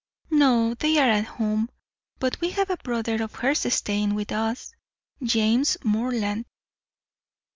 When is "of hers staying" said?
3.21-4.15